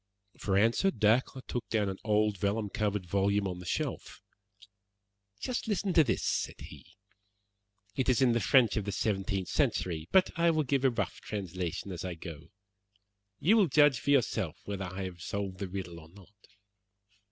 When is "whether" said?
14.65-14.85